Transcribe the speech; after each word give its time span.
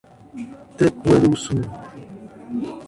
Taquarussu 0.77 1.55